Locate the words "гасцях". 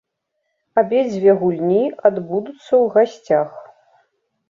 2.99-3.49